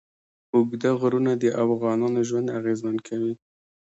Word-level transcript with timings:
اوږده 0.53 0.91
غرونه 0.99 1.31
د 1.41 1.43
افغانانو 1.63 2.19
ژوند 2.29 2.47
اغېزمن 2.59 2.97
کوي. 3.07 3.33